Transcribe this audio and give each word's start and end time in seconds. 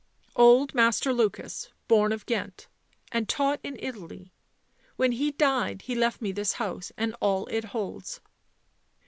"Old 0.49 0.73
Master 0.73 1.13
Lukas, 1.13 1.69
born 1.87 2.11
of 2.11 2.25
Ghent, 2.25 2.67
and 3.11 3.29
taught 3.29 3.59
in 3.61 3.77
Italy. 3.79 4.31
When 4.95 5.11
he 5.11 5.29
died 5.29 5.83
he 5.83 5.93
left 5.93 6.23
me 6.23 6.31
this 6.31 6.53
house 6.53 6.91
and 6.97 7.15
all 7.21 7.45
it 7.51 7.65
holds." 7.65 8.19